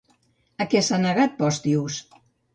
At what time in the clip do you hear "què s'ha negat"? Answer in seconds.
0.71-1.37